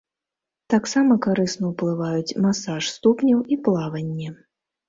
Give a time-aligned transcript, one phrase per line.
[0.73, 4.29] Таксама карысна ўплываюць масаж ступняў і плаванне.